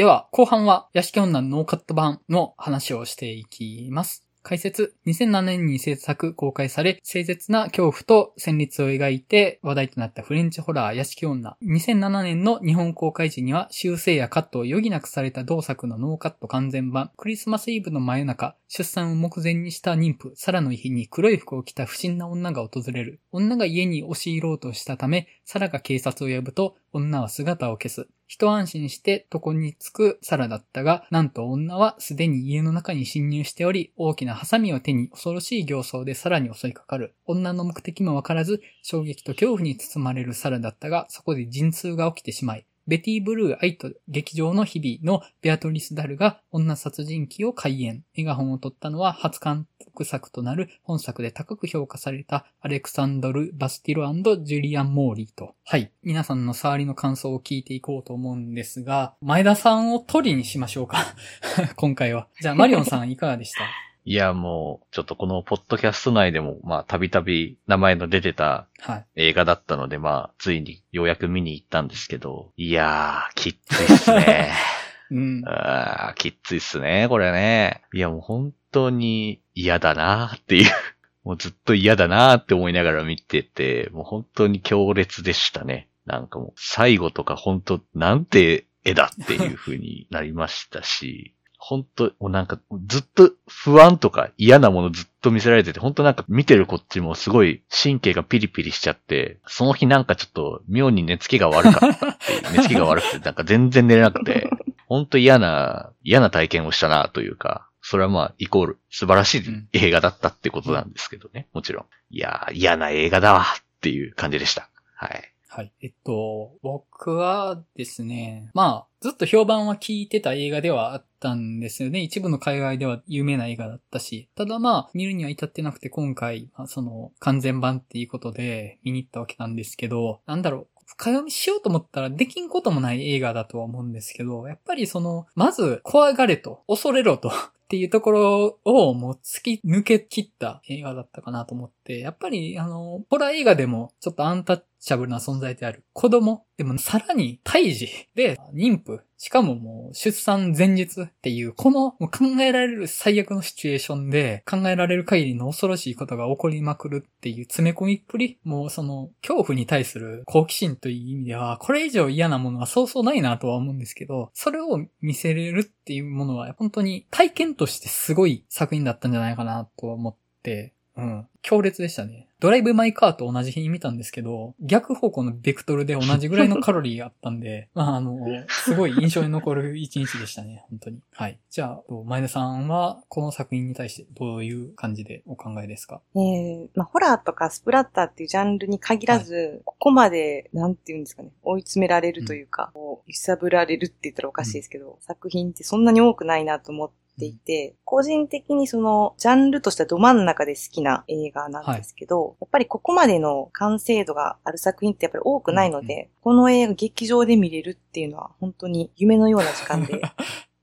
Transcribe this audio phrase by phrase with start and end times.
[0.00, 4.24] では、後半は屋敷女のノーカット版の話をしていきます。
[4.42, 11.54] 解説、2007年に制作公開され、凄絶な恐怖と戦慄を描いて話題となったフレンチホラー屋敷女。
[11.62, 17.10] 2007年の日本公開時には修正やカットを余儀なくされた同作のノーカット完全版。
[17.18, 23.20] クリスマスイブの真夜中、出産を目前にした妊婦、サラの家に黒い服を着た不審な女が訪れる。
[23.32, 28.08] 女が家に押し入ろうとしたため、サラが警察を呼ぶと、女は姿を消す。
[28.32, 37.16] 一安心して床に就くサラだったが、なんと女はすでに家の中に侵入しており、大きなハサミを手に恐ろしい形相でサラに襲いかかる。
[37.26, 48.04] 女の目的もわからず、衝撃と恐怖に包まれるサラだったが、そこで陣痛が起きてしまい、ベティ・ブルー・アイト劇場の日々のベアトリス・ダルが女殺人鬼を開演。
[48.16, 54.12] メガホンを取ったのは初監督作となる本作で高く評価されたアレクサンドル・バスティロ
[54.42, 55.54] ジュリアン・モーリーと。
[55.64, 55.90] はい。
[56.02, 61.04] 皆さんの触りの感想を聞いていこうと思うんですが、前田さんを鳥にしましょうか。
[61.76, 62.28] 今回は。
[62.40, 63.89] じゃあ、マリオンさんいかがでした？
[64.04, 69.06] いや、もう、ちょっとこのポッドキャスト内でも、まあ、たびたび名前の出てたはい。
[69.16, 74.52] 映画だったので、まあ、ついにようやく見に行ったんですけど、いやー、きっついっすね。
[75.10, 75.42] うん。
[75.44, 77.82] あーきっついっすね、これね。
[77.92, 80.70] いや、もう本当に嫌だなっていう。
[81.24, 85.88] もうずっと嫌だなって思いながら見てて、もう本当に強烈でしたね。
[86.06, 104.48] なんかもう最後とか本当なんて絵だっていう風になりましたし、本当もうなんかずっと不安とか嫌なものずっと見せられてて、本当なんか見てるこっちもすごい神経がピリピリしちゃって、その日なんかちょっと妙に寝つきが悪かった寝つきが悪くてなんか全然寝れなくて、
[104.86, 111.84] 本当嫌な、嫌な体験をしたなというか、それはまあ、イコール素晴らしい映画だったってことなんですけどね、もちろん。
[112.10, 114.68] いやー、嫌な映画だわっていう感じでした。
[114.94, 115.32] はい。
[115.60, 115.72] はい。
[115.82, 122.00] えっと、僕はですね、まあ、ずっと評判は聞いてた映画ではあったんですよね。
[122.00, 124.30] 一部の海外では有名な映画だったし。
[124.34, 130.66] ただまあ、見るには至ってなくて今回、まあ、その、完全版っていうことで見に行ったわけなんですけど、なんだろう。
[130.86, 137.32] 深読みしようと思ったらできんこともない映画だとは思うんですけど、やっぱりその、まず怖がれと、恐れろと、っ
[137.70, 145.84] ていうところをもう突き抜け切った映画だったかなと思って、やっぱりあの、ホラー映画でもちょっとアンタッチャブルな存在である。
[145.92, 171.26] 子供、でもさらに胎児で妊婦、しかももう出産前日っていう、このもう考えられる最悪のシチュエーションで考えられる限りの恐ろしいことが起こりまくるっていう詰め込みっぷり、もうその恐怖に対する好奇心という意味では、これ以上嫌なものはそうそうないなとは思うんですけど、それを見せれるっていうものは本当に体験としてすごい作品だったんじゃないかなと思って、うん。
[171.42, 172.26] 強烈でしたね。
[172.40, 178.18] ドライブ・マイ・カーと同じ日に見たんですけど、逆方向のベクトルで同じぐらいのカロリーがあったんで、 まあ、あの、
[178.48, 181.00] すごい印象に残る一日でしたね、 本当に。
[181.12, 181.38] はい。
[181.50, 186.00] じゃあ、前田さんは、この作品に対してどういう感じでお考えですか？
[186.14, 196.94] えー、まあ、ホラーとかスプラッターっていうジャンルに限らず、ここまで、なんていうんですかね、追い詰められるというか、こう揺さぶられるって言ったらおかしいですけど、作品ってそんなに多くないなと思って
[197.26, 210.00] いて、個人的にその、ジャンルとしてはど真ん中で好きな映画なんですけど、やっぱりここまでの完成度がある作品ってやっぱり多くないので、この映画劇場で見れるっていうのは本当に夢のような時間で、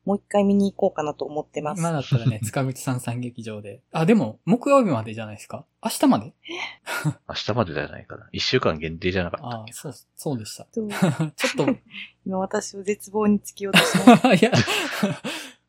[0.06, 1.80] もう一回見に行こうかなと思ってます。
[1.80, 3.82] 今だったらね、 塚口さんさん劇場で。
[3.92, 5.66] あ、でも、木曜日までじゃないですか？
[5.84, 6.34] 明日まで？
[7.28, 8.30] 明日までじゃないかな。
[8.32, 9.72] 一週間限定じゃなかったっけ？
[9.72, 10.64] あそう、そうでした。
[10.64, 10.72] と
[11.36, 11.76] ちょっと、
[12.26, 14.34] 今私を絶望に突き落としました。
[14.34, 14.52] いや、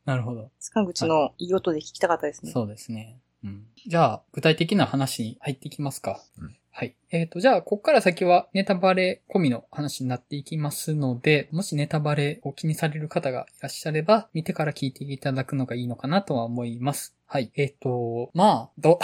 [0.08, 0.50] なるほど。
[0.58, 2.50] 塚口のいい音で聞きたかったですね。
[2.50, 3.20] そうですね。
[3.44, 3.66] うん。
[3.86, 6.22] じゃあ、具体的な話に入っていきますか？
[6.38, 6.96] うんはい。
[7.10, 17.16] えっ、と、じゃあ、こっから先はネタバレ込みの話になっていきますので、もしネタバレを気にされる方がいらっしゃれば、見てから聞いていただくのがいいのかなとは思います。
[17.26, 17.50] はい。
[17.56, 19.00] えっ、と、まあ、ど、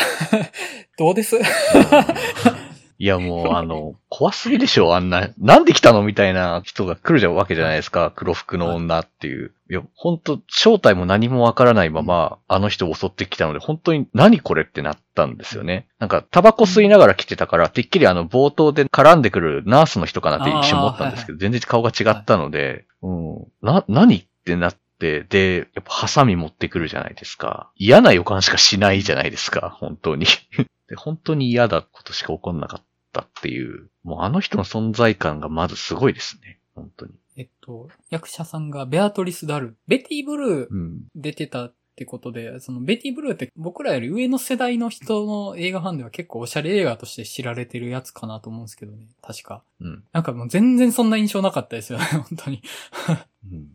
[0.97, 1.37] どうです？
[2.99, 5.31] いやもうあの、怖すぎでしょ、あんな。
[5.39, 8.13] なんで来たのみたいな人が来るじゃんわけじゃないですか。
[8.15, 9.53] 黒服の女っていう。
[9.71, 15.89] いや、本当正体も何もわからないまま、あの人を襲ってきたので、本当に何これってなったんですよね。
[15.99, 23.47] なんか、タバコ吸いながら来てたから、てっきりあの、冒頭で絡んでくるナースの人かなって一瞬思ったんですけど、全然顔が違ったので、うん。
[23.63, 27.71] な、何ってなって、で、やっぱハサミ持ってくるじゃないですか。
[27.77, 30.27] 嫌な予感しかしないじゃないですか、本当に。
[30.89, 32.83] で、本当に嫌だことしか起こんなかっ
[33.15, 36.59] たっていう、もうあの人の存在感がまずすごいですね。
[36.75, 37.13] 本当に。
[37.37, 39.77] えっと、役者さんがベアトリス・ダル。
[39.87, 41.01] ベティ・ブルーうん。
[41.15, 49.07] 出てたってことで、そのベティ・ブルーって僕らより上の世代の人の映画ファンでは結構おしゃれ映画として知られてるやつかなと思うんですけどね。
[49.23, 49.63] 確か。
[49.81, 50.05] うん。
[50.13, 52.63] なんかもう全然そんな印象なかったですよね、本当に。
[53.51, 53.69] うん、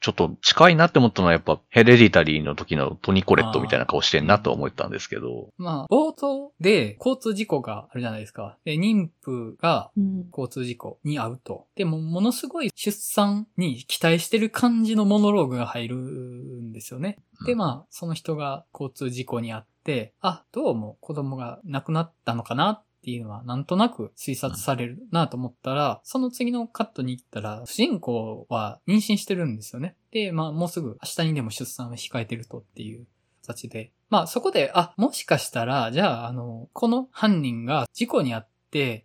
[0.00, 5.50] ちょっと近いなって思ったのはやっぱヘレディタリーの時のトニコレットみたいな顔してんなと思ったんですけど。
[5.58, 8.56] まあ、冒頭で交通事故があるじゃないですか。
[8.64, 10.26] で、妊婦がうん。
[10.30, 11.66] 交通事故に遭うと。
[11.74, 17.18] でも、ものすごい出産に期待してる感じのモノローグが入るんですよね。
[17.46, 29.96] で、まあ、その人が交通事故に遭って、あ、どうも子供が亡くなったのかなっていうのはなんとなく推察されるなと思ったら、その次のカットに行ったら、主人公は妊娠してるんですよね。
[30.10, 33.06] で、まあ、もうすぐ明日にでも出産を控えてるとっていう
[33.46, 33.92] 形で。
[34.10, 38.49] まあ、そこで、あ、もしかしたら、じゃあ、あの、この犯人が事故に遭って、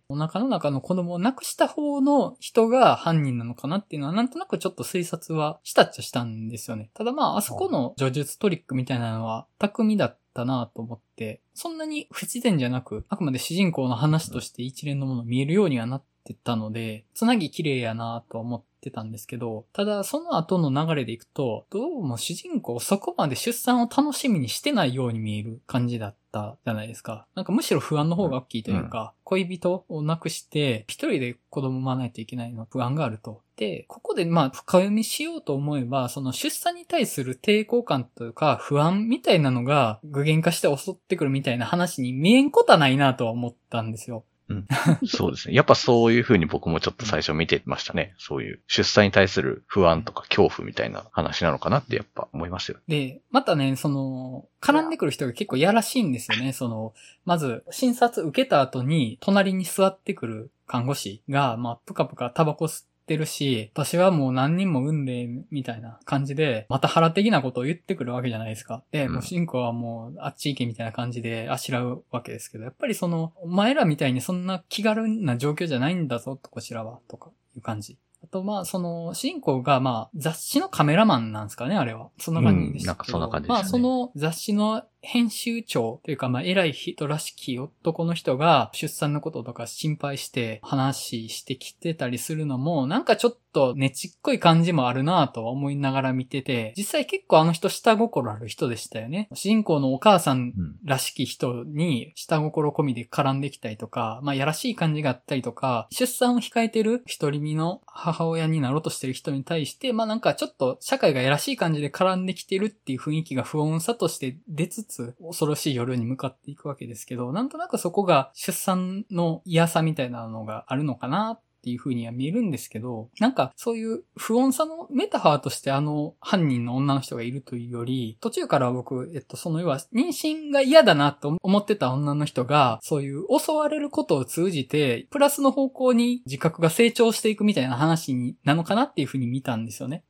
[0.08, 6.90] お腹の中の子供を亡くした方の人が犯人なのかなっていうのは、なんとなくちょっと推察はしたっちゃしたんですよね。
[6.94, 26.25] ただまあ、あそこの叙述トリックみたいなのは、巧みだったなと思って、そんなに不自然じゃなく、あくまで主人公の話として一連のもの見えるようにはなってたので、つなぎ綺麗やなと思ってたんですけど、ただその後の流れでいくと、どうも主人公そこまで出産を楽しみにしてないように見える感じだった
[26.64, 27.26] じゃないですか。
[27.34, 33.42] なんかむしろ不安の方が大きいというか、恋人を亡くして、一人で子供を産まないといけないの不安があると。
[33.56, 44.24] で、ここでまあ深読みしようと思えば、その出産に対する抵抗感というか不安みたいなのが具現化して襲ってくるみたいな話に見えんことはないなとは思ったんですよ。
[45.06, 45.54] そうですね。
[45.54, 48.14] やっぱそういう風に僕もちょっと最初見てましたね。
[48.18, 52.78] そういう出産に対する不安とか恐怖みたいな話なのかなってやっぱ思いますよ。
[52.86, 56.52] で、またね、その、絡んでくる人が結構やらしいんですよね。
[56.52, 56.94] その、
[57.24, 68.82] まず、診察受けた後に、隣に座ってくる看護師が、まあ、ぷかぷかタバコ吸ってるし、私はもう何人も産んで、みたいな感じで、また腹的なことを言ってくるわけじゃないですか。
[68.90, 77.98] で、うんもう主人公はもう、あっち行けみたいな感じであしらうわけですけど、やっぱりその、お前らみたいにそんな気軽な状況じゃないんだぞ、とこちらは、とかいう感じ。
[78.24, 82.08] あと、まあ、その、主人公が、まあ、雑誌のカメラマンなんですかね、あれは。
[82.18, 82.92] そんな感じでした。
[82.92, 99.28] うんなんかそんな感じでしたねまあ、その雑誌の編集長というか、まあ、偉い人らしき男の人が出産のこととか心配して話してきてたりするのも、なんかちょっとねちっこい感じもあるなとは思いながら見てて、実際結構あの人下心ある人でしたよね。
[99.32, 100.76] 主人公のお母さんうん。
[100.84, 140.04] らしき人に下心込みで絡んできたりとか、まあ、やらしい感じがあったりとか、出産を控えてる一人身の母親になろうとしてる人に対して、まあ、なんかちょっと社会がやらしい感じで絡んできてるっていう雰囲気が不穏さとして出つつ、恐ろしい夜に向かっていくわけですけど、なんとなくそこが出産の嫌さみたいなのがあるのかなっていう風には見えるんですけど、なんかそういう不穏さのメタファーとしてあの犯人の女の人がいるというより、途中から僕、えっと、その要は妊娠が嫌だなと思ってた女の人が、そういう襲われることを通じて、プラスの方向に自覚が成長していくみたいな話になのかなっていう風に見たんですよね。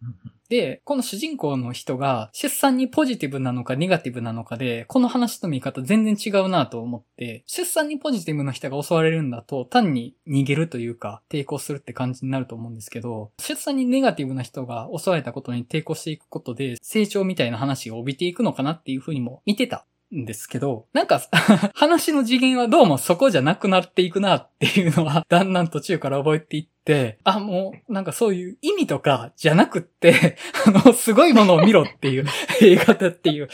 [0.49, 19.87] で、この主人公の人が出産にポジティブなのかネガティブなのかで、この話の見方全然違うなと思って、出産にポジティブな人が襲われるんだと単に逃げるというか抵抗するって感じになると思うんですけど、出産にネガティブな人が襲われたことに抵抗していくことで成長みたいな話が帯びていくのかなっていうふうにも見てた。
[20.15, 21.21] んですけど、なんか、
[21.75, 30.37] 話の次元はどうもそこじゃなくなっていくなっていうのは、 だんだん途中から覚えていって、あ、もう、なんかそういう意味とかじゃなくって、
[30.67, 32.27] あの、すごいものを見ろっていう
[32.61, 33.49] 映画だっていう、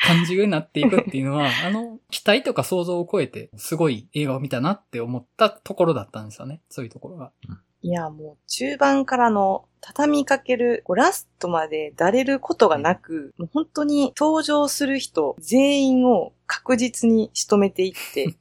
[0.00, 6.62] 感じになっていくっていうのは、あの、期待とか想像を超えて、すごい映画を見たなって思ったところだったんですよね。
[6.70, 7.32] そういうところが。
[7.80, 18.34] いや、もう中盤からの畳みかける、ラストまでだれることがなく、もう本当に登場する人全員を確実に仕留めていって、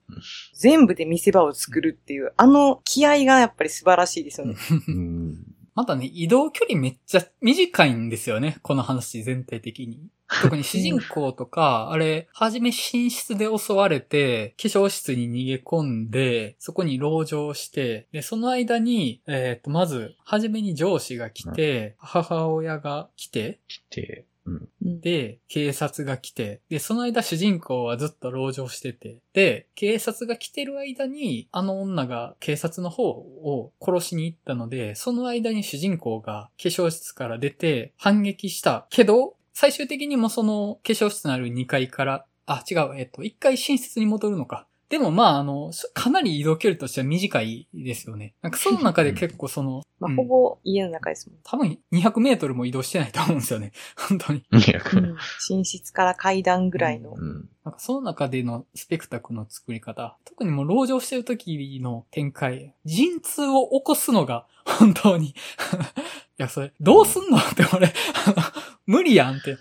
[0.54, 4.56] 全部で見せ場を作るっていう、あの気合がやっぱり素晴らしいですよね。
[4.88, 5.36] うん。
[5.76, 8.58] またね、移動距離めっちゃ短いんですよね。
[8.64, 10.00] この話全体的に。
[10.42, 24.70] 特に主人公とか、あれ、はじめ寝室で襲われて、化粧室に逃げ込んで、そこに籠城して、で、その間に、えっ、と、まず、はじめに上司が来て、母親が来て、来て、うん。
[24.86, 25.02] うん。
[25.02, 38.88] で、警察が来て、で、その間主人公はずっと籠城してて、で、警察が来てる間に、あの女が警察の方を殺しに行ったので、その間に主人公が化粧室から出て反撃した。
[38.90, 44.68] けど、最終的にもその化粧室のある2階から、あ、違う、えっと、1階寝室に戻るのか。
[44.88, 48.36] でもまあ、あの、かなり移動距離としては短いですよね。
[48.44, 51.40] なんかその中で結構その、まあ、うんほぼ家の中ですもん。
[51.44, 53.72] 多分200メートルも移動してないと思うんですよね。
[53.98, 54.44] 本当に。
[54.52, 55.16] いや、うん
[55.50, 57.16] 寝室から階段ぐらいの。
[57.18, 57.50] うん。
[57.66, 65.30] なんかその中でのスペクタクルの作り方、特にもう籠城してる時の展開、陣痛を起こすのが本当に。
[66.40, 67.92] いや、それ、どうすんのって俺、
[68.88, 69.58] 無理やんって。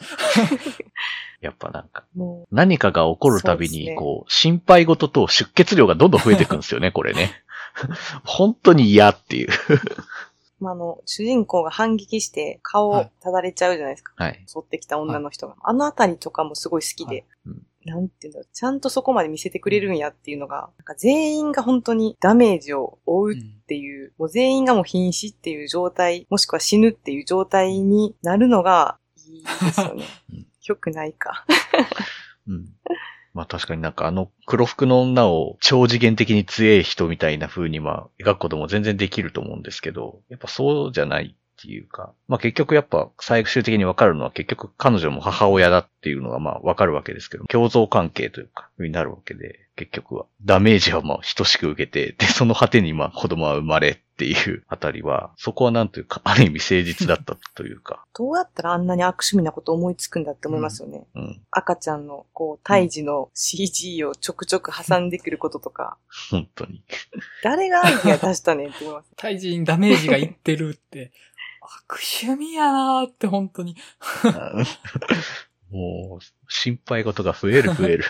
[1.41, 7.33] やっぱなんか、も何かが起こるたびに、こう、心配事と出血量がどんどん増えていくんですよね、 これね。
[8.25, 9.49] 本当に嫌っていう。
[9.49, 14.15] う、まあ、あの、主人公が反撃して顔をただれちゃうじゃないですか。
[14.17, 14.43] はい。
[14.47, 15.57] 襲ってきた女の人が。
[15.63, 17.17] あのあたりとかもすごい好きで。
[17.17, 18.49] はいうんなんていうんだろう。
[18.53, 28.99] ちゃんとそこまで見せてくれるんやっていうのが、なんか全員が本当にダメージを負うっていう、もう全員がもう瀕死っていう状態、もしくは死ぬっていう状態になるのが
[29.33, 30.47] ですよね うん。
[30.67, 31.45] 良くないか。
[32.49, 32.67] うん。
[33.35, 61.07] まあ確かになんかあの黒服の女を超次元的に強い人みたいな風にまあ描くことも全然できると思うんですけど、やっぱそうじゃないっていうか、まあ結局やっぱ最終的にわかるのは結局彼女も母親だっていうのがまあわかるわけですけど、共存関係というか、になるわけで、結局はダメージはまあ等しく受けて、で、その果てにまあ子供は生まれっていうあたりは、そこはなんというか、ある意味誠実だったというか、 どうやったらあんなに悪趣味なこと思いつくんだって思いますよね。
[61.15, 65.99] うん、赤ちゃんの、こう、胎児の CG をちょくちょく挟んでくることとか、
[66.31, 66.83] 本当に。
[67.43, 69.11] 誰がアイデア出したねんって思います。
[69.17, 71.13] 対人にダメージがいってるって、
[71.67, 73.77] 悪趣味やなーって本当に。
[75.71, 78.05] もう、心配事が増える 増える。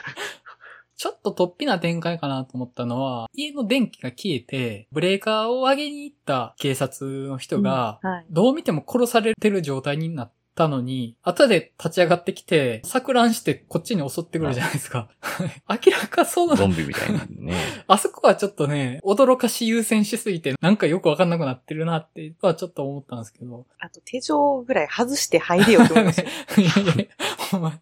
[0.96, 8.26] ちょっと突飛な展開かなと思ったのは、家の電気が消えて、ブレーカーを上げに行った警察の人が、はい。
[8.30, 15.08] どう見ても殺されてる状態になったのに、後で立ち上がってきて、錯乱してこっちに襲ってくるじゃないですか。
[15.68, 17.54] 明らかそうなゾンビみたいにね。
[17.86, 23.66] あそこはちょっとね、驚かし優先しすぎて、なんかよくわかんなくなってるなって、はちょっと思ったんですけど。
[23.78, 26.26] あと手錠ぐらい外して入れよって思いますよ。
[26.58, 27.80] いや。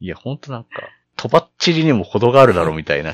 [0.00, 0.70] いや、ほんとなんか、
[1.16, 3.12] とばっちりにも程があるだろうみたいな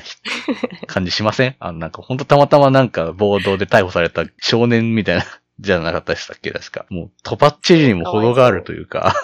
[0.85, 1.55] 感じしません？
[1.59, 5.25] あの、なんかほんとたまたまなんか暴動で逮捕された少年みたいな、
[5.59, 6.51] じゃなかったでしたっけ？
[6.51, 6.85] 確か。
[6.89, 9.15] もう、とばっちりにも程があるというか、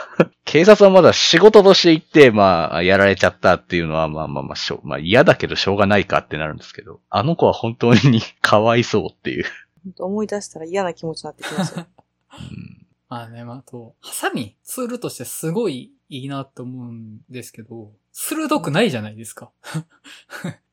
[0.45, 9.45] 警察はまだ仕事として行って、まあ、やられちゃったっていうのは、まあまあまあ、しょう、まあ嫌だけどしょうがないかってなるんですけど、あの子は本当にかわいそうっていう。
[9.83, 11.85] 本当思い出したら嫌な気持ちになってきますよ。
[12.31, 12.77] うん
[13.09, 19.51] まあね、まあ、あと、ハサミ、ツールとしてすごいいいなと思うんですけど、鋭くないじゃないですか。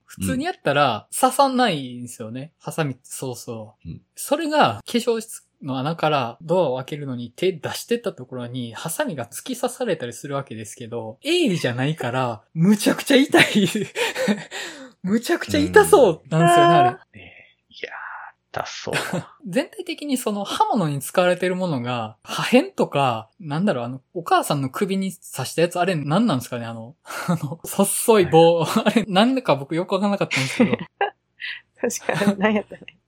[0.09, 2.53] 普通にやったら刺さんないんですよね。
[2.59, 3.89] ハサミってそうそう。
[3.89, 13.45] うんそれが化粧室の穴からドアを開けるのに手出してったところにハサミが突き刺されたりするわけですけど、鋭利じゃないから、むちゃくちゃ痛い。
[15.03, 17.21] むちゃくちゃ痛そうなんですよね、あれ。
[17.69, 18.08] いやー、
[18.53, 18.95] だそう。
[19.47, 28.65] 全体的にその刃物に使われてるものが、破片とか、なんだろう、あの、お母さんの首に刺したやつ、あれ何なんですかねあの、あの、 細い棒。
[28.65, 30.77] あれ、なんでか僕よくわかんなかったんですけど、
[31.81, 32.99] 確かに、何やったね。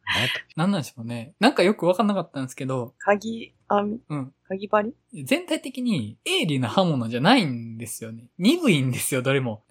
[0.57, 1.35] 何なんでしょうね。
[1.39, 4.33] なんかよくわかんなかったんですけど、鍵編みうん。
[4.51, 8.25] 鍵針全体的に鋭利な刃物じゃないんですよね。
[8.39, 9.63] 鈍いんですよ、どれも。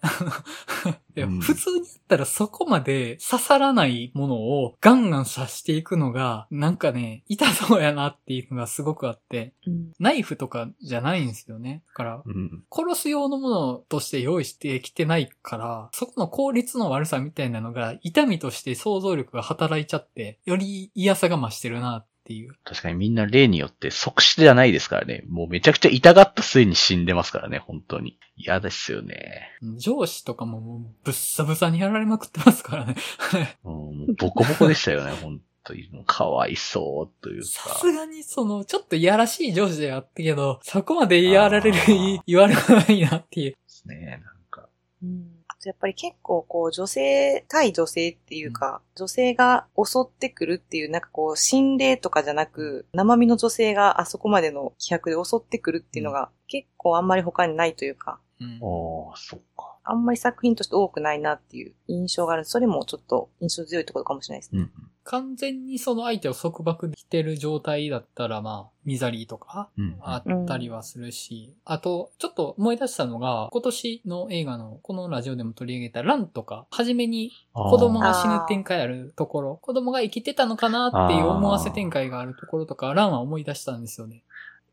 [1.40, 9.92] 普通にやったらそこまで刺さらないものをガンガン刺していくのが、なんかね、痛そうやなっていうのがすごくあって、うん。
[9.98, 11.82] ナイフとかじゃないんですよね。
[11.88, 12.64] だから、うん。
[12.70, 22.54] 殺す用のものとして用意してきてないから、そこの効率の悪さみたいなのが、痛みとして想像力が働いちゃって、より嫌さが増してるなっていう。
[22.64, 25.24] 確かにみんな例によって即死じゃないですからね。
[25.28, 28.18] もうめちゃくちゃ痛がった末に死んでますからね、本当に。
[28.36, 29.50] 嫌ですよね。
[29.76, 32.94] 上司とかももうぶっさぶさにやられまくってますからね。
[33.64, 35.88] うんもうボコボコでしたよね、本当に。
[35.90, 37.48] もうかわいそうというか。
[37.48, 41.78] さすがにその、ちょっといやらしい上司ではあったけど、そこまでやられる
[42.26, 43.50] 言われないなっていう。
[43.50, 44.68] ですね、なんか。
[45.02, 45.39] うん。
[45.68, 59.76] やっぱり結構こう女性、対女性っていうか、女性が襲ってくるっていうなんかこう心霊とかじゃなく、生身の女性があそこまでの気迫で襲ってくるっていうのが結構あんまり他にないというか、うんああ、そっか。
[59.84, 62.44] あんまり作品として多くないなっていう印象がある。
[62.44, 64.62] それもちょっと印象強いところかもしれないですね。
[64.62, 64.89] うん。
[65.04, 69.96] 完全にその相手を束縛できてる状態だったら、まあ、ミザリーとか、うん。
[70.00, 84.22] あったりはするし、あと、ちょっと思い出したのが、今年の映画の、このラジオでも取り上げたランとか、初めに子供が死ぬ展開あるところ、子供が生きてたのかなっていう思わせ展開があるところとか、ランは思い出したんですよね。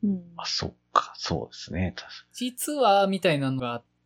[0.03, 0.21] うん。
[0.37, 1.13] あ、そっか。
[1.15, 1.93] そうですね。
[1.95, 3.96] 確か実は、みたいなのがあっって、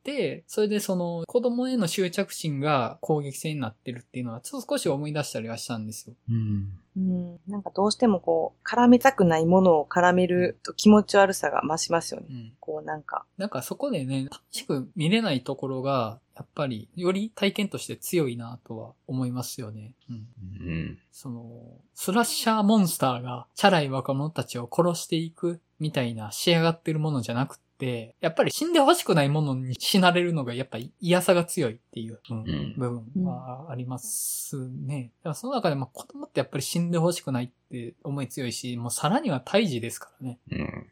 [0.47, 6.15] それでその子供への執着心が攻撃性になってるっていうのは、ちょっと少し思い出したりはしたんですよ。
[6.29, 6.79] うん。
[6.97, 7.39] うん。
[7.47, 12.27] なんかどうしてもこう、絡めたくないものを絡めると気持ち悪さが増しますよね。
[12.29, 12.53] うん。
[12.59, 19.93] こうなんか、なんかそこでね、楽しく見れないところが、やっぱり、より体験として強いなとは思いますよね。
[20.09, 20.27] うん。
[20.67, 20.99] うん。
[21.11, 21.61] その、
[21.93, 27.70] スラッシャーモンスターが、チャラい若者たちを殺していく、みたいな仕上がってるものじゃなくて、
[28.19, 35.11] やっぱり死んでほしくないものに死なれるのが、やっぱり嫌さが強いっていう、うんうん部分はありますね。
[35.23, 40.39] でもその中で、まあ子供ってやっぱり死んでほしくないって思い強いし、もうさらには胎児ですからね。
[40.51, 40.87] うん。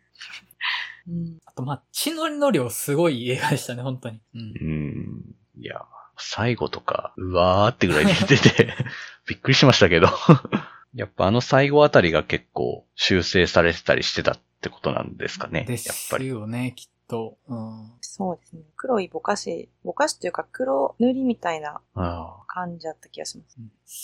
[1.09, 1.37] うん。
[1.45, 4.21] あと、まあ、血のりの量すごい映画でしたね、本当に。
[4.35, 5.35] うんうん。
[5.61, 5.81] いや、
[6.17, 8.73] 最後とか、うわーってぐらい出てて、
[9.27, 10.07] びっくりしましたけど。
[10.95, 15.63] やっぱあの最後あたりが結構修正されてたりしてたってことなんですかね。
[15.63, 16.27] でやっぱすり。
[16.27, 17.37] よね、きっと。
[17.47, 17.91] うん。
[18.01, 18.63] そうですね。
[18.75, 23.57] 黒いぼかし、ぼかしというか黒塗りみたいなあ感じだった気がします。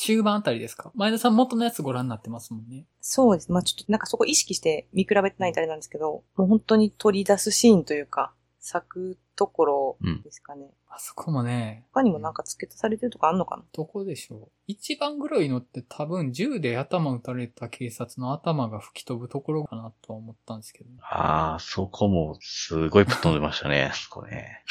[0.05, 0.91] 終盤あたりですか？
[0.95, 2.85] 前田さん元のやつご覧になってますもんね。
[3.01, 3.51] そうです。
[3.51, 8.33] まあちょっとなんかそこ意識して見比べてないとあれなんですけど、もう本当に取り出すシーンというか、
[8.67, 10.71] 咲くところうんですかね。
[10.89, 13.63] あそこもね、他にもなんか付け足されてるとかあんのかな？
[13.73, 14.51] どこでしょう？
[14.65, 20.89] 一番黒いのって多分銃で頭撃たれた警察の頭が吹き飛ぶところかなとは思ったんですけど。
[21.03, 23.91] あー、そこもすごいぶっ飛んでましたね。
[24.09, 24.63] これね。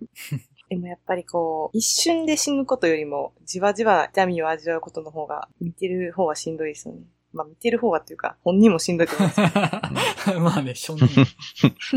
[0.70, 7.02] でもやっぱりこう、一瞬で死ぬことよりも、じわじわ痛みを味わうことの方が、見てる方はしんどいですよね。
[7.32, 9.40] まあ見てる方はっていうか、本人もしんどいと思います。
[10.40, 11.08] まあね、正直。
[11.92, 11.96] う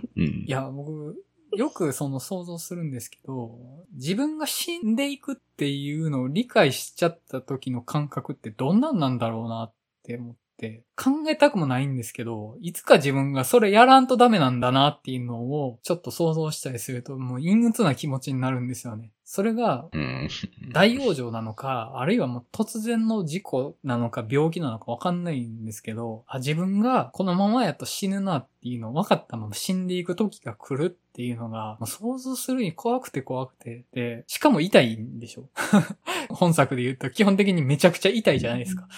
[0.00, 0.50] んい。
[0.50, 1.16] や、僕、
[1.56, 3.58] よくその想像するんですけど、
[3.92, 19.13] 自分が死んでいくっていうのを理解しちゃった時の感覚ってどんなんなんだろうなって思って、考えたくもないんですけど、いつか自分がそれやらんとダメなんだなっていうのをちょっと想像したりすると、もう陰鬱な気持ちになるんですよね。
[19.24, 20.28] それがうん。
[20.72, 35.48] 大往生なのか、あるいはもう突然の事故なのか病気なのかわかんないんですけど、あ、自分がこのままやと死ぬなっていうの分かったまま死んでいく時が来るっていうのが、想像するに怖くて怖くて、で、しかも痛いんでしょ
[36.28, 38.88] 本作で言うと基本的にめちゃくちゃ痛いじゃないですか。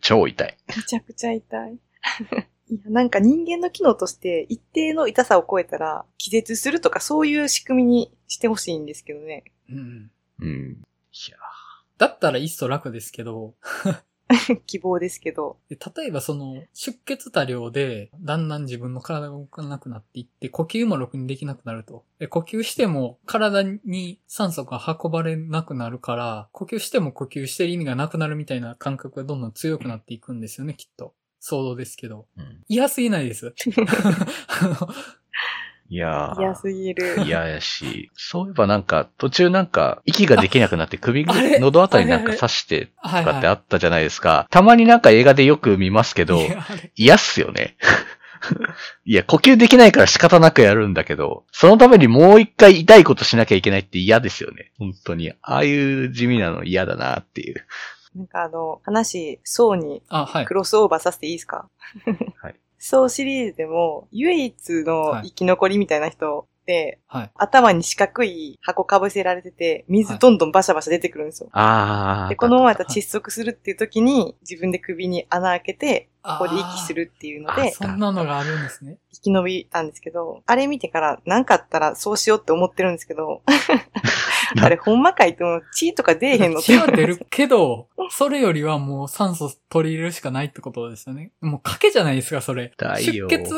[0.00, 0.56] 超痛い。
[0.74, 1.78] めちゃくちゃ痛い。
[2.72, 9.44] いや、なんか人間の機能として一定の痛さを超えたら気絶するとかそういう仕組みにしてほしいんですけどね。
[9.68, 10.70] うん、うん。
[10.70, 11.36] いや、
[11.98, 13.52] だったらいっそ楽ですけど、
[14.66, 15.58] 希望ですけど。
[15.68, 22.04] で例えばその出血多量でだんだん自分の体が動かなくなっていって呼吸もろくにできなくなると。
[22.18, 31.14] で呼吸しても体に酸素が運ばれなくなるから呼吸しても呼吸してる意味がなくなるみたいな感覚がどんどん強くなっていくんですよね、きっと。
[31.44, 32.26] 想像ですけど。
[32.38, 33.52] うん嫌すぎないです。
[35.90, 37.16] いやー嫌すぎる。
[37.26, 44.46] 嫌やし、そういえばなんか、途中なんか、息ができなくなって 首あれ喉あたりなんか刺してはいとかってはあったじゃないですか。
[44.50, 46.24] たまになんか映画でよく見ますけい。
[46.24, 47.76] どい、やあれ嫌っすよね。
[49.04, 54.72] いや、呼吸できないから仕方なくやるんだけど、そのためにもう一回痛いことしなきゃいけないって嫌ですよね。
[54.78, 55.32] 本当に。
[55.42, 57.66] ああいう地味なの嫌だなっていう。
[58.14, 60.54] なんかあの、話、そうにあ、はいク。
[60.54, 61.68] ロスオーバーさせていいですか？
[62.36, 62.54] はい。
[62.78, 67.30] そうシリーズでも、唯一の生き残りみたいな人で、はい。
[67.36, 71.48] 頭に四角い箱かぶせられてて、水どんどんバシャバシャ出てくるんですよ。
[71.52, 72.28] ああ。
[72.28, 78.98] で、このままやったら窒息するっていう時に、自分で首に穴開けて、こここで息するっていうのあで、そんなのがあるんですね。
[79.12, 83.42] 生き延びたんですけど、あれ見てから何かあったらそうしようって思ってるんですけど、
[84.62, 91.32] あれほんまかいってもう血とか出えへんの血は出るけど、それよりはもう酸素取り入れるしかないってことですよね。
[91.40, 92.72] もう賭けじゃないですか、それ。
[92.78, 93.54] 出血。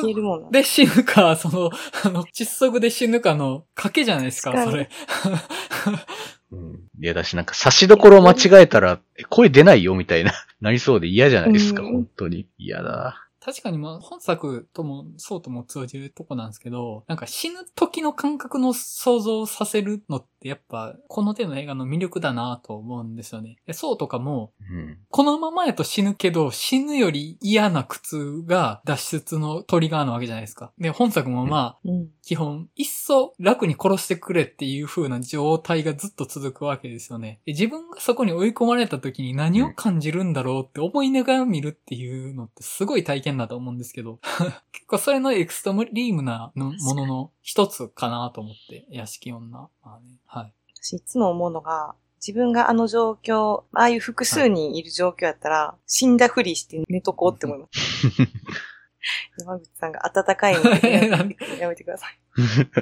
[0.50, 1.70] で死ぬか、その、
[2.04, 4.86] あの、窒息で死ぬかの賭けじゃないですか、確かに
[5.82, 5.98] それ。
[6.54, 6.80] うん。
[7.00, 12.46] いや、だしなんか差しどころ間違えたら、え声出ないよみたいな、 なりそうで嫌じゃないですか、うん本当に。
[12.58, 13.20] 嫌だ。
[13.40, 23.56] 確かにまあ、本作とも、そうとも通じるとこなんですけど、なんか死ぬ時の感覚の想像をさせるのってやっぱ、この手の映画の魅力だなと思うんですよね。
[23.66, 24.98] でそうとかも、うん。
[25.08, 30.70] このままやと死ぬけど、死ぬより嫌な苦痛が脱出のトリガーなわけじゃないですか。
[30.78, 32.08] で、本作もまあ、うん。
[32.22, 37.40] 基本、いっそ楽に殺してくれっていう風な状態がずっと続くわけですよね。
[37.46, 44.20] で自分がそこに追い込まれた時に何を感じるんだろうって思いながら見るっていうのってすごい体験だと思うんですけど、
[44.72, 49.68] 結構それのエクストリームなのものの一つかなと思って、屋敷女。
[49.84, 50.52] まあね、はい。
[50.82, 51.94] 私いつも思うのが、
[52.26, 58.08] 自分があの状況、ああいう複数人いる状況やったら、死んだふりして寝とこうって思います。
[59.38, 61.08] 山口さんが温かいので
[61.60, 62.18] やめてください。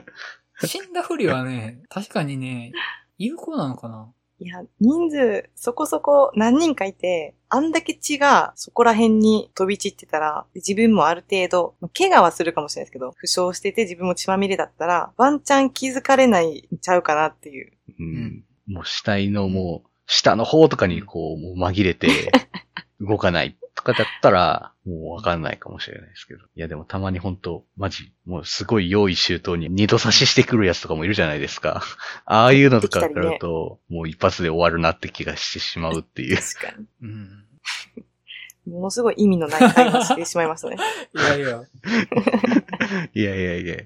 [0.67, 2.73] 死んだふりはね、確かにね、
[3.19, 17.73] 有効なのかないや、人数そこそこ何人かいて、あんだけ血がそこら辺に飛び散ってたら、自分もある程度、まあ怪我はするかもしれないですけど、負傷してて自分も血まみれだったら、ワンチャン気づかれないんちゃうかなっていう。
[18.01, 18.45] うん。
[18.67, 22.09] もう死体のもう、下の方とかにこう、もう紛れて、
[23.03, 26.41] 動かないとかだったら、もうわかんないかもしれないですけど。
[26.41, 31.83] いやでもたまに本当マジ、もうすごい用意周到に二度刺ししてくるやつとかもいるじゃないですか。
[32.25, 36.37] ああいうのとかだると、もう一発で終わるなって気がしてしまうっていう。
[36.37, 37.45] 確かうん。
[38.67, 38.73] に。
[38.73, 40.77] ものすごい意味のない会話してしまいましたね。
[41.15, 41.63] いやいや。
[43.15, 43.77] いやいやいや。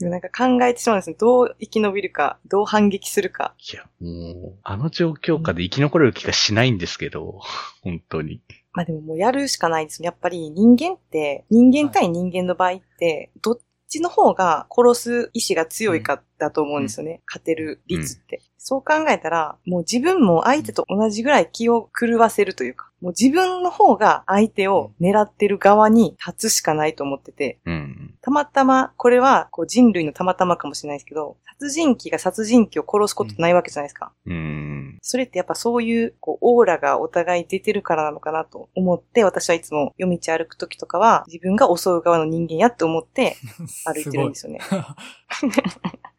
[0.00, 1.16] いでもなんか考えてしまうんですね。
[1.18, 3.54] どう生き延びるか、どう反撃するか。
[3.72, 7.40] や、もう、あの状況下で生き残れる気がしないんですけど、
[7.82, 8.40] 本当に。
[8.72, 10.06] まあでももうやるしかないですね。
[10.06, 13.58] やっぱり人間って、人間対人間の場合って、どっ
[13.88, 17.20] ちの方が殺す意志が強いかだと思うんですよね。
[17.26, 18.40] 勝てる率って。
[18.62, 28.14] そう考えたら、もう自分も相手と同じぐらい気を狂わせるというか、もう自分の方が相手を狙ってる側に立つしかないと思ってて、うん。
[28.20, 34.12] たまたま、これはこう人類のたまたまかもしれないですけど、殺人鬼が殺人鬼を殺すことないわけじゃないですか。
[34.26, 34.98] うん。
[35.00, 43.38] それってやっぱそういう、こう、オーラがお互い出てるからなのかなと思って、私はいつも夜道歩くときとかは、自分が襲う側の人間やって思って
[43.86, 44.60] 歩いてるんですよね。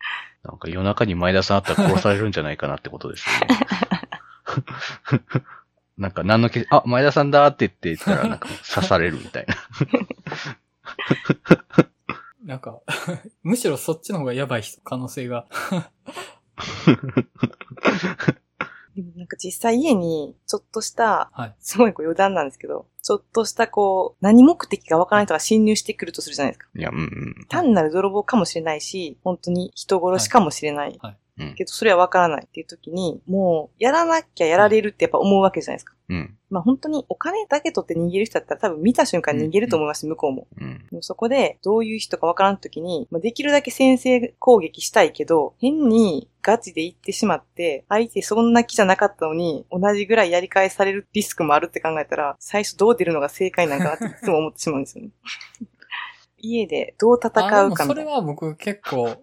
[0.43, 3.57] なんか夜中に前田さんあったら殺されるんじゃないかなってことですよね。
[5.97, 9.55] なんか何のけ、あ、前田さんだって言って言ったらなんか刺されるみたいな。
[12.43, 12.79] なんか、
[13.43, 15.45] むしろそっちの方がやばい人、可能性が。
[18.95, 21.55] でもなんか実際家に、ちょっとした、はい。
[21.59, 26.67] すごいこう余談なんですけど、ちょっとしたこう、何目的かわからない人が侵入してくるとするじゃないですか。
[26.75, 27.45] いや、うんうん。
[27.49, 30.99] 単なる泥棒かもしれないし、本当に人殺しかもしれない。
[31.41, 35.95] うんけど、それはわからないっていう時に、もう、やらなきゃやられるってやっぱ思うわけじゃないですか。
[36.09, 36.37] うん。
[36.49, 40.47] まあ本当にお金だけ取って逃げる人だったら多分見た瞬間逃げると思います、向こうも。
[40.59, 40.85] うん。
[40.89, 55.11] でもそこで、どういう人かわからんときに、まあ、できるだけ先制攻撃したいけど、変にガチで行ってしまって、相手そんな気じゃなかったのに、同じぐらいやり返されるリスクもあるって考えたら、最初どう出るのが正解なんかなっていつも思ってしまうんですよね。
[56.41, 57.31] 家でどう戦う
[57.73, 58.11] かみたいな。
[58.11, 59.15] は僕結構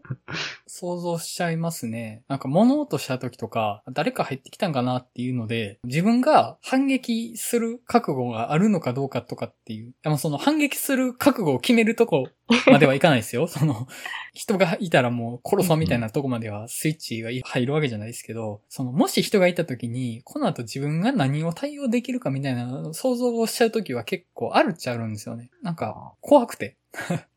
[0.67, 2.23] 想像しちゃいますね。
[2.29, 9.93] なんか物音した時とか、誰か入ってきたんかなっていうので、自分が反撃する覚悟があるのかどうかとかっていう。
[10.03, 12.29] でもその反撃する覚悟を決めるとこ
[12.71, 13.47] まではいかないですよ。
[13.49, 13.87] その、
[14.33, 25.51] 人がいたらもう殺そうみたいなとこまではスイッチが入るわけじゃないですけど、その、もし人がいた時に、この後自分が何を対応できるかみたいな想像をしちゃう時は結構あるっちゃあるんですよね。
[25.63, 26.78] なんか、怖くて。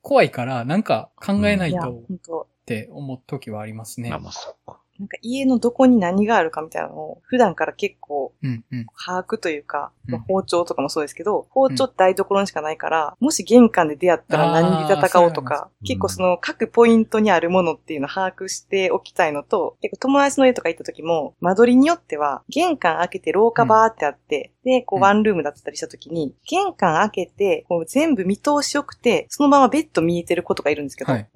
[0.02, 2.04] 怖いから、なんか考えないと
[2.44, 4.20] って思う時はありますねあ、。
[4.20, 4.81] まあ、そっか。
[5.02, 8.86] なんか家のどこに何があるかみたいなのを、普段から結構うん、うん。
[9.04, 31.28] 把握というか、うんまあ包丁とかもそうですけど、包丁って台所にしかないから、もし玄関で出会ったら何で戦おうとか、結構その各ポイントにあるものっていうのを把握しておきたいのと、結構友達の家とか行った時も、間取りによっては、玄関開けて廊下バーってあって、で、こううんワンルームだったりした時に、玄関開けて、こう全部見通し良くて、そのままベッド見えてる子とかいるんですけど、はい。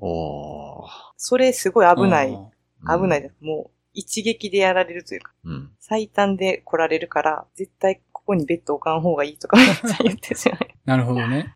[1.18, 2.38] それすごい危ない。
[2.88, 3.36] うん危ないです。
[3.42, 5.72] もう、一撃でやられるというか、うん。
[5.80, 10.76] 最短で来られるから、絶対ここにベッド置かん方がいいとか めっちゃ言ってるじゃない。
[10.86, 11.56] なるほどね。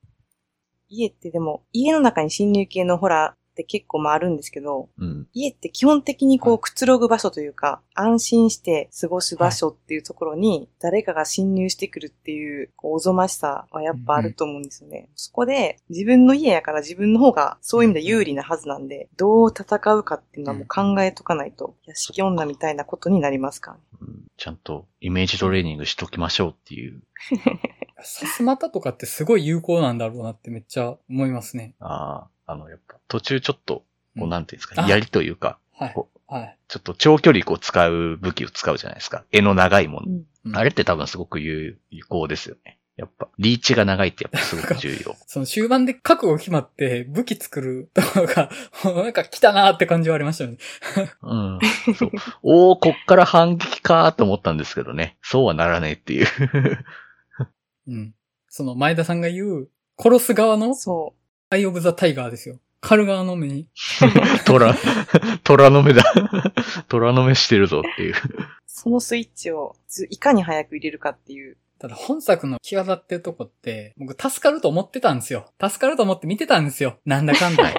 [0.87, 5.27] 家ってでも、家の中に侵入系のホラーって結構まああるんですけど、うん。
[5.33, 15.09] 家って基本的にこはうくつろぐ場所というか、安心して過ごす場所っていうところに、誰かが侵入してくるっていう、こうおぞましさはやっぱあると思うんですよね。
[15.15, 23.83] そこで、自分の家やから自分の方がそういう意味で有利なはずなんで、どう戦うかっていうのはもう考えとかないと、屋敷女みたいなことになりますからね。
[24.01, 27.03] うんちゃんとイメージトレーニングしときましょうっていう。
[28.01, 31.75] さすまたとかってすごい有効なんだろうなってめっちゃ思いますね。
[31.79, 33.83] ああ、あの、やっぱ途中ちょっと、こ
[34.17, 36.09] う、うんなんていうんですか、あ槍というか、はいこ。
[36.27, 36.57] はい。
[36.67, 39.23] ちょっと長距離こう使う武器を使うじゃないですか。
[39.31, 40.07] 柄の長いもの。
[40.07, 40.19] うんう
[40.51, 42.79] んあれって多分すごく有有効ですよね。
[42.95, 45.15] やっぱ、リーチが長いってやっぱすごく重要。
[45.27, 48.49] その終盤で覚悟決まって武器作るところが、
[48.83, 50.57] も うなんか来たなーって感じはありましたよね。
[51.21, 51.59] うん。
[51.95, 52.11] そう。
[52.41, 55.17] おー、こっから反撃かーと思ったんですけどね。
[55.21, 56.27] そうはならねえっていう。
[57.87, 58.15] うん。
[58.49, 61.13] その前田さんが言う、殺す側のそ
[61.51, 62.59] アイオブザタイガーですよ。
[62.79, 63.67] 狩る側の目に。
[64.45, 64.75] 虎、
[65.43, 66.03] 虎の目だ。
[66.87, 68.13] 虎の目してるぞっていう。
[68.13, 68.15] う。
[68.67, 71.57] そのスイッチをずいかに早く入れるかっていう。
[71.79, 75.51] ただ本作の際立ってるとこって、僕助かると思ってたんですよ。
[75.59, 76.99] 助かると思って見てたんですよ。
[77.03, 77.63] なんだかんだ。
[77.63, 77.75] 言 っ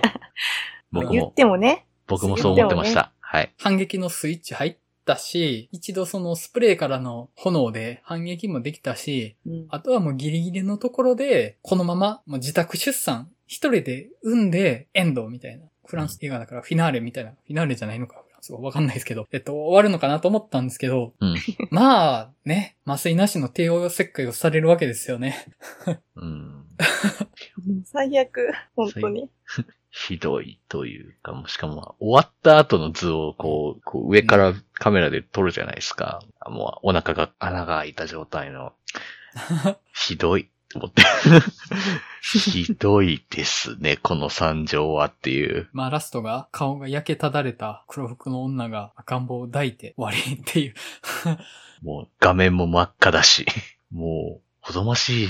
[0.90, 3.12] 僕も、てもね、僕もそう思ってました。
[3.20, 3.54] はい。
[3.56, 15.64] 反撃のスイッチ入ったし、一度そのスプレーからの炎で反撃もできたし、うんあとはもうギリギリのところで、このままもう自宅出産、一人で産んでエンドみたいな。
[15.84, 17.32] フランス映画だからフィナーレみたいな。
[17.32, 19.26] フィナーレじゃないのかフランス語わかんないですけど。
[19.32, 21.34] えっと、終わるのかなと思ったんですけど、うん。
[21.72, 25.48] まあ、ね、麻酔なしの帝王切開をされるわけですよね。
[26.14, 26.64] うん。
[27.86, 29.28] 最悪、本当に。
[29.90, 36.22] ひどいというか、もうしかも終わった後の図をこう、こう上からカメラで撮るじゃないですか。
[36.46, 38.74] もうお腹が穴が開いた状態の。
[39.92, 41.02] ひどいと思って。
[42.22, 45.68] ひどいですね、この惨状はっていう。
[45.72, 50.74] まあラストが顔が焼けただれた黒服の女が赤ん坊を抱いて終わりっていう。
[51.83, 53.46] もう画面も真っ赤だし、
[53.90, 55.28] もう、ほどましい、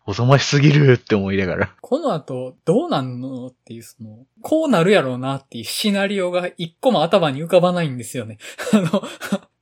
[0.00, 1.74] ほどましすぎるって思いながら。
[1.82, 8.38] この後どうなんのっていうその、こうなるやろうなっていうシナリオが一個も頭に浮かばないんですよね。
[8.72, 9.02] あの、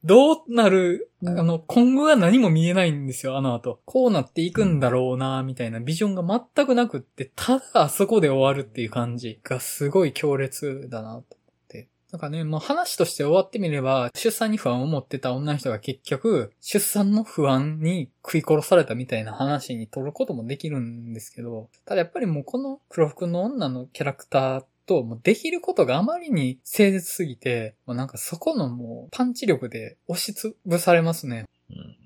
[0.09, 3.83] どうなる、あの、今後が何も見えないんですよ、あの後。
[3.85, 6.25] こうなっていくんだろうな、みたいなビジョンが
[6.57, 11.25] 全くなくって、ただあそこで終わるっていう感じがすごい強烈だなと思っ
[11.69, 11.89] て。
[12.11, 31.45] なんかね、もう話として終わってみれば、出産に不安を持ってた女の人が結局、出産の不安に食い殺されたみたいな話に取ることもできるんですけど、ただやっぱりもうこの黒服の女のキャラクターと、もうできることがあまりに誠実すぎて、もうなんかそこのもうパンチ力で押しつぶされますね。
[31.69, 31.97] うん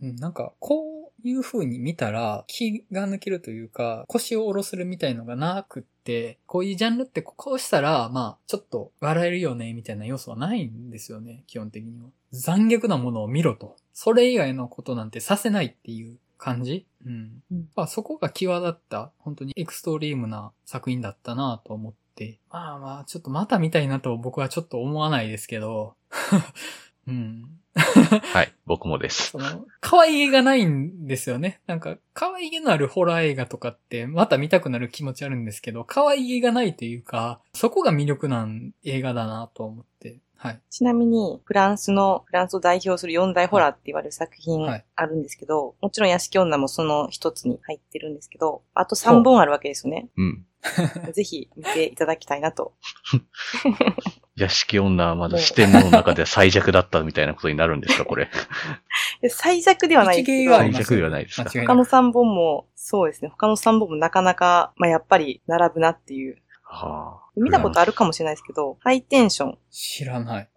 [0.00, 12.10] なんか、こういう風に見たら気が抜けるというか、腰を下ろせるみたいのがなくって、こういうジャンルってこうしたら、まあ、ちょっと笑えるよね、みたいな要素はないんですよね、基本的には。
[12.30, 13.74] 残虐なものを見ろと。
[13.92, 17.42] それ以外のことなんてさせないっていう感じうん。
[17.50, 21.98] うんまあ、そこが際立った、本当にエクストリームな作品だったなと思って。
[22.50, 25.94] まあまあ、ちょっとまた見たいなと僕はちょっと思わないですけど。
[27.06, 27.58] うん。
[27.74, 29.30] はい、僕もです。
[29.30, 31.60] その、可愛げがないんですよね。
[31.66, 40.18] なんか、可愛げのあるホラー映画とかって、また見たくなる気持ちあるんですけど、可愛げがないというか、そこが魅力なん映画だなと思って。
[40.38, 40.60] はい。
[40.70, 50.08] ちなみに、フランスの、フランスを代表する四大ホラーって言われる作品はいあるんですけど、もちろん屋敷女もその一つに入ってるんですけど、あと三本あるわけですよね。
[50.16, 50.44] うん。
[51.12, 52.74] ぜひ見ていただきたいなと。
[54.36, 58.28] 屋敷女はまだ四天王の中では最弱だったみたいなことになるんですか、これ。
[59.20, 61.84] で最弱ではない一ですけど、最弱ではないですか他の。
[61.84, 63.30] 三本も、そうですね。
[63.30, 66.38] 他の三本もなかなか、まあ、やっぱり並ぶなっていう。
[66.68, 67.30] はあ。
[67.36, 70.50] 見たことあるかもしれないですけど、ハイテンション知らない。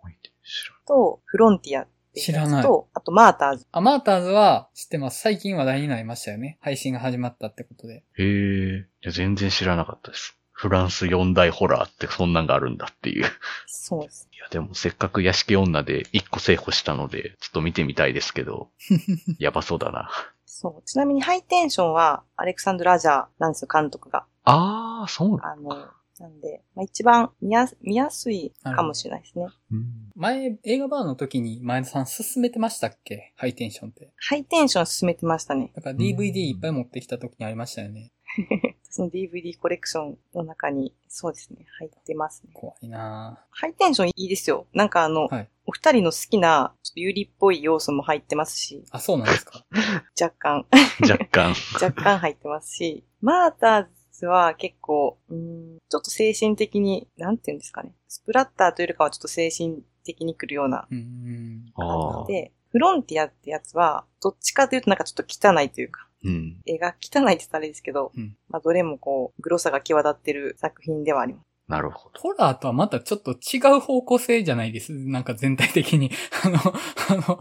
[0.87, 3.67] とフロンティア知らないと、あとマーターズ。
[3.71, 5.21] アマーターズは知ってます。
[5.21, 6.57] 最近話題になりましたよね。
[6.59, 7.93] 配信が始まったってことで。
[7.95, 8.79] へえ。
[8.79, 10.37] いや、全然知らなかったです。
[10.51, 13.25] フランス四大ホラーってそんなんがあるんだっていう。
[13.25, 13.29] い
[13.65, 14.31] そうです。
[14.41, 18.69] や、でもせっかく屋敷女で一個成功したので、ちょっと見てみたいですけど、
[19.39, 20.09] やばそうだな。
[20.45, 20.83] そう。
[20.85, 24.25] ちなみにハイテンションは、アレクサンドラ・ジャーなんですよ、監督が。
[24.43, 25.87] あー、そうなあの、
[26.21, 29.47] なんで、まあ、一番見や見やすいかもしれないですね。
[29.71, 33.33] うん前、映画バーの時に前田さん勧めてましたっけ？
[33.37, 34.11] ハイテンションって。
[34.17, 35.71] ハイテンション進めてましたね。
[35.75, 38.11] だから DVD いっぱい持ってきた時にありましたよね。
[38.93, 42.51] その DVD コレクションの中に、そうですね、入ってますね。
[42.53, 44.67] 怖いなハイテンションいいですよ。
[44.73, 49.63] なんかあの、はいお二人の好きな、ちょっとユリっぽい要素も入ってますし、あ、そうなんですか？
[50.19, 50.65] 若干、
[51.07, 51.53] 若干。
[51.81, 53.89] 若干入ってますし、マーターズ
[54.27, 57.93] は結構、うーん、ちょっと精神的に、なんていうんですかね。
[58.07, 61.65] スプラッターというよりかはちょっと精神的に来るようなうーん。
[61.75, 62.27] あー。
[62.27, 66.57] で、フロンティアってやつは、どっちかというとなんかちょっと汚いというか、うん。
[66.65, 71.43] 絵が汚いって言ったらあれですけど、うんまあどれもこう、グロさが際立ってる作品ではあります。
[71.67, 72.19] なるほど。
[72.19, 74.91] ホラーとはまたちょっと違う方向性じゃないです？
[74.93, 76.11] なんか全体的に。
[76.43, 77.39] あの、あの、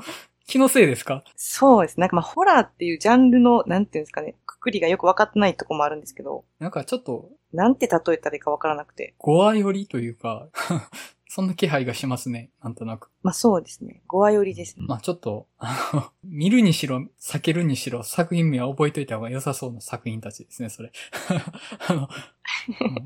[0.50, 1.22] 気のせいですか？
[1.36, 2.00] そうです。
[2.00, 9.14] なんかまあホラーっていうジャンルの、なんていうんですかね、くくりがよく分かってないとこもあるんですけど、なんかちょっと、なんて例えたらいいか分からなくて。
[9.18, 10.48] ゴア寄りというか、
[11.32, 12.50] そんな気配がしますね。
[12.62, 13.10] なんとなく。
[13.22, 14.02] まあそうですね。
[14.08, 14.84] 5話寄りですね。
[14.88, 20.90] まあちょっと、あの、見るにしろ、避けるにしろ、作品名は覚えといた方が良さそうな作品たちですね、それ。
[21.88, 22.08] あの、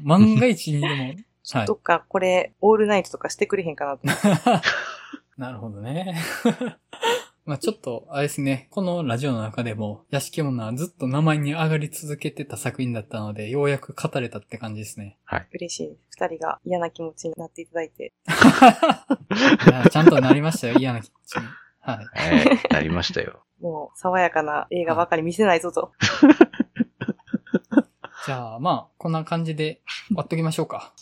[0.03, 1.15] 万が一にでも、
[1.53, 1.75] はいど。
[1.75, 4.67] っかこれ、オールナイトとかしてくれへんかなと思って。
[5.37, 6.15] なるほどね。
[7.45, 15.19] まあちょっと、あれですね、このラジオの中でも、屋敷女はずっと名前に上がり続けてた作品だったので、ようやく語れたって感じですね。
[15.53, 15.99] 嬉しいです。
[16.23, 18.15] 二人が嫌な気持ちになっていただいて。
[19.69, 21.43] いやちゃんとなりましたよ、嫌な気持ちに。
[21.81, 22.07] はい。
[22.07, 22.47] はい。
[22.71, 23.45] なりましたよ。
[23.61, 25.93] もう、爽やかな映画ばかり見せないぞと。
[28.25, 30.95] じゃあ、まあ、こんな感じで終わっときましょうか。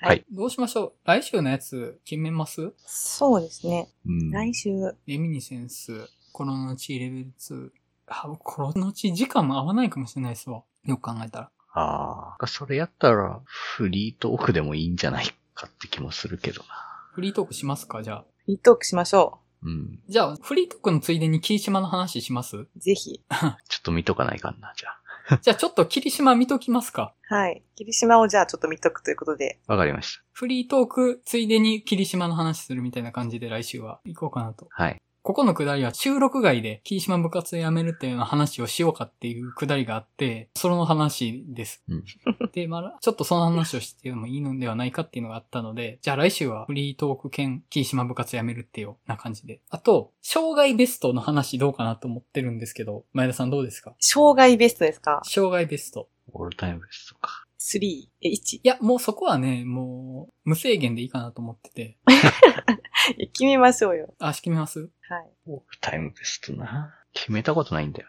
[0.00, 0.08] はい。
[0.10, 0.24] はい。
[0.32, 0.92] どうしましょう？
[1.04, 2.72] 来週のやつ決めます？
[2.86, 3.88] そうですね。
[4.06, 4.30] うん。
[4.30, 4.70] 来週、
[5.06, 7.70] レミニセンス、コロナチレベル2。
[8.06, 10.62] あ、コロナチ時間も合わないかもしれないですわ。
[10.84, 11.50] よく考えたら。
[11.74, 12.46] ああ。
[12.46, 16.68] それやったら、フリートークでもいいんじゃないかって気もするけどな。
[17.12, 18.02] フリートークしますか？
[18.02, 18.24] じゃあ。
[18.44, 19.98] フリートークしましょうん。
[20.08, 22.56] じゃあ、フリートークのついでに霧島の話します？
[22.56, 22.68] う。
[22.76, 23.20] ぜひ。
[23.28, 24.90] ちょっと見とかないかんな、じゃ
[25.42, 27.14] じゃあちょっと霧島見ときますか。
[27.28, 27.62] はい。
[27.76, 29.60] 霧島をじゃあちょっと見とくということで。
[29.66, 29.72] あ。
[29.72, 34.66] わかりましフリートークついでに霧島の話するみたいな感じで来週は行こうかなと。
[34.66, 34.82] た。
[34.84, 35.02] はい。
[35.28, 41.84] ここのくだりは収録外で霧島部活辞めるっていうような話をしようかっていうくだりがあって、その話です。
[41.86, 42.04] うん
[42.54, 49.60] で、まあ、ちょっとその話をしてもいいのではないかっていうのがあったので、じゃあ来週はフリートーク兼霧島部活辞めるっていうような感じで。
[49.68, 53.94] あと、障害ベストの話どうかなと思ってるんですけど、前田さんどうですか？
[54.00, 55.20] 障害ベストですか？
[55.26, 56.08] 障害ベスト。
[56.32, 57.44] オールタイムベストか。
[57.60, 58.56] ?3、え、1。
[58.56, 61.98] いや、もうそこはね、もう、無制限でいいかなと思ってて。
[63.18, 64.14] え決めましょうよ。
[64.18, 64.80] あ、決めます？
[64.80, 64.90] はい。
[65.46, 66.94] オールタイムベストな。
[67.14, 68.08] 決めたことないんだよ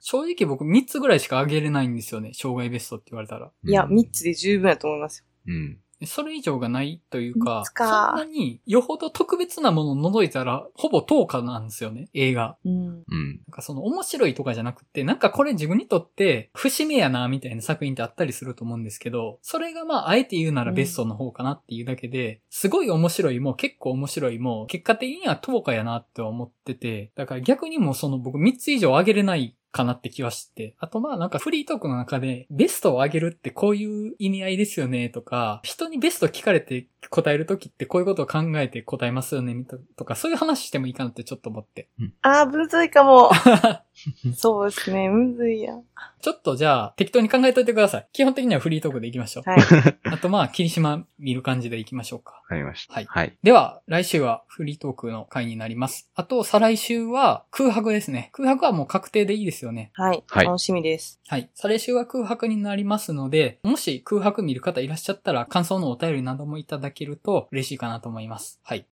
[0.00, 2.32] 正直僕3つぐらいしかあげれないんですよね。
[2.34, 3.50] 障害ベストって言われたら。
[3.64, 3.70] な。
[3.70, 5.24] いや、うん3つで十分だと思いますよ。
[5.48, 5.78] うん。
[6.06, 12.56] それ以上がないというかそんなによほど特別なものを除いたら、ほぼ等価なんですよね、映画。
[12.64, 12.72] うん。
[12.72, 12.92] うん。
[12.92, 13.04] なん
[13.50, 30.74] かその面白いとかじゃなくて、なんかこれ自分にとって節目やな、みたいな作品ってあったりすると思うんですけど、それがまあ、あえて言うならベストの方かなっていうだけで、すごい面白いも結構面白いも、結果的には等価やなって思ってて、だから逆にもうその僕3つ以上上げれないかなって気はして。
[30.78, 39.54] あとまあなんかフリートークの中でベストを上げるってこういう意味合いですよねとか、人にベスト聞かれて答えるときってこういうことを考えて答えますよね
[39.96, 41.88] とか、そういう話してもいいかなってちょっと思って。
[42.22, 43.30] あー、むずいかも。
[44.36, 45.74] そうですね、むずいや。
[46.20, 48.08] ちょっとじゃあ適当に考えといてください。
[48.12, 49.50] 基本的にはフリートークでいきましょう。
[49.50, 49.60] はい。
[50.04, 52.34] あとまあ霧島見る感じでいきましょうか。
[52.34, 52.94] わかりました。
[52.94, 53.36] はいはい。
[53.42, 56.10] では、来週はフリートークの回になります。
[56.14, 58.30] あと、再来週は空白ですね。
[58.32, 59.90] 空白はもう確定でいいですよね。
[59.94, 60.24] はい。
[60.28, 61.20] はい楽しみです。
[61.28, 61.50] はい。
[61.54, 68.60] 再来週は空白になりますので、もし空白見る方いらっしゃったら、感想のお便りなどもいただけると嬉しいかなと思います。
[68.62, 68.86] はい。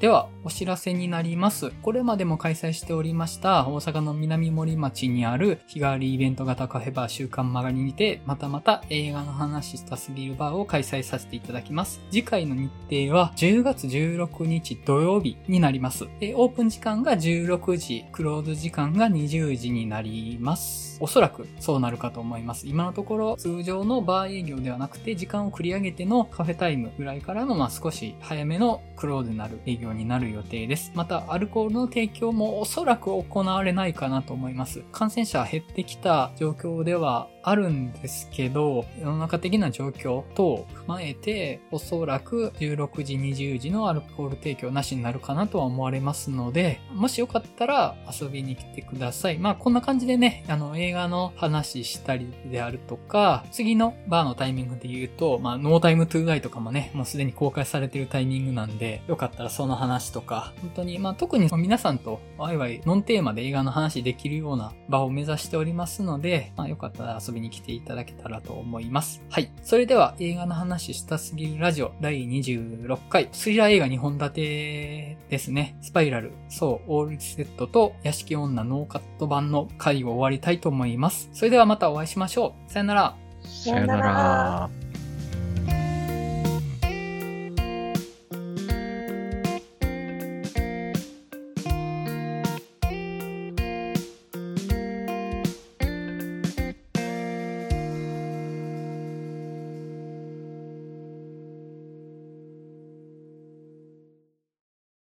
[0.00, 1.72] では、お知らせになります。
[1.82, 12.00] これまでも開催しておりました、大阪の南森町にある日替わりイベント型カフェバー週刊マガにて、またまた映画の話したすぎるバーを開催させていただきます。
[12.10, 16.04] 次回の日程は10月16日土曜日になります。
[16.04, 20.90] オープン時間が16時、クローズ時間が20時になります。
[21.02, 22.66] おそらくそうなるかと思います。
[22.66, 30.92] 今のところ通常のバー営業ではなくて時間を繰り上げてのカフェタイムぐらいからのまあ少し早めのクローズになる営業になる予定です。
[30.94, 34.82] またアルコールの提供もおそらく行われないかなと思います。
[34.92, 49.38] 感染者減ってきた状況ではあるんですけど、世の中的な状況等を踏まえて、おそらく16時、20時のアルコール提供なしになるかなとは思われますので、もしよかったら遊びに来てください。
[49.38, 69.22] まあこんな感じでね、あの映画の話したりであるとか、次のバーのタイミングで言うと、まあ No Time to Die とかもね、もうすでに公開されてるタイミングなんで、よかったらその話とか、本当にまあ特に皆さんとワイワイノンテーマで映画の話できるような場を目指しておりますので、まあよかったら遊びに来ていただけたらと思います。
[69.30, 69.50] はい。
[69.62, 75.76] それでは映画の話したすぎるラジオ第26回、スリラー映画2本立てですね。
[75.80, 81.30] スパイラル、ソウ、オールリセットと屋敷女ノーカット版の回を終わりたいと思います。
[81.32, 82.72] それではまたお会いしましょう。
[82.72, 83.16] さよなら。
[83.44, 84.89] さよなら。